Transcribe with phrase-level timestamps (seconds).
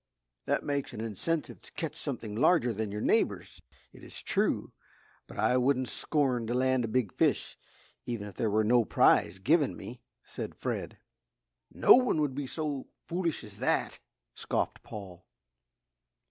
[0.47, 3.61] "That makes an incentive to catch something larger than your neighbour's,
[3.93, 4.71] it is true,
[5.27, 7.55] but I wouldn't scorn to land a big fish
[8.07, 10.97] even if there were no prize given me," said Fred.
[11.71, 13.99] "No one would be so foolish as that,"
[14.33, 15.23] scoffed Paul.